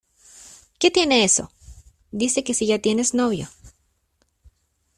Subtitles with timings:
[0.79, 1.51] ¡Qué tiene eso!
[2.11, 3.49] dice que si ya tienes novio.